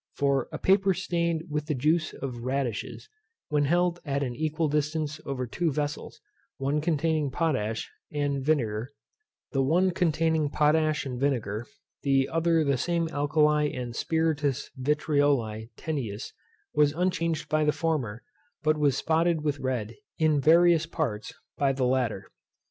For 0.15 0.49
a 0.51 0.57
paper 0.57 0.95
stained 0.95 1.43
with 1.47 1.67
the 1.67 1.75
purple 1.75 1.81
juice 1.83 2.11
of 2.13 2.37
radishes, 2.39 3.07
when 3.49 3.65
held 3.65 3.99
at 4.03 4.23
an 4.23 4.35
equal 4.35 4.67
distance 4.67 5.21
over 5.27 5.45
two 5.45 5.71
vessels, 5.71 6.19
the 6.57 6.63
one 6.63 6.81
containing 6.81 7.29
potash 7.29 7.87
and 8.11 8.43
vinegar, 8.43 8.89
the 9.53 10.19
other 12.31 12.63
the 12.63 12.77
same 12.79 13.09
alkali 13.09 13.65
and 13.75 13.95
Spiritus 13.95 14.71
vitrioli 14.75 15.69
tenuis, 15.77 16.33
was 16.73 16.93
unchanged 16.93 17.47
by 17.47 17.63
the 17.63 17.71
former, 17.71 18.23
but 18.63 18.79
was 18.79 18.97
spotted 18.97 19.41
with 19.41 19.59
red, 19.59 19.93
in 20.17 20.41
various 20.41 20.87
parts, 20.87 21.31
by 21.59 21.71
the 21.73 21.85
latter. 21.85 22.25